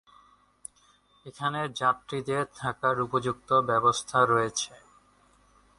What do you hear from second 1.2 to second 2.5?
এখানে যাত্রীদের